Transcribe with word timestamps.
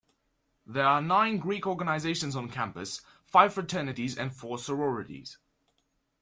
There 0.65 0.87
are 0.87 0.99
nine 0.99 1.37
Greek 1.37 1.67
organizations 1.67 2.35
on 2.35 2.49
campus, 2.49 3.01
five 3.27 3.53
fraternities 3.53 4.17
and 4.17 4.33
four 4.33 4.57
sororities. 4.57 5.37